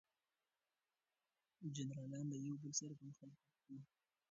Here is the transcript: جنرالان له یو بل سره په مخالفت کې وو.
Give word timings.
جنرالان 1.75 2.25
له 2.31 2.37
یو 2.47 2.55
بل 2.63 2.71
سره 2.79 2.93
په 2.97 3.03
مخالفت 3.09 3.49
کې 3.65 3.71
وو. 3.77 3.83